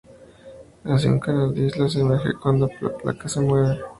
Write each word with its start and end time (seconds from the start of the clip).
Así 0.83 1.07
un 1.07 1.19
canal 1.19 1.53
de 1.53 1.67
islas 1.67 1.95
emerge 1.95 2.29
cuando 2.41 2.67
la 2.79 2.89
placa 2.97 3.29
se 3.29 3.39
mueve. 3.39 3.79